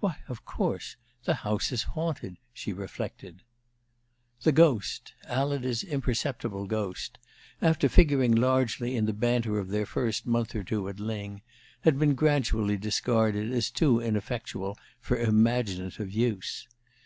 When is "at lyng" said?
10.88-11.42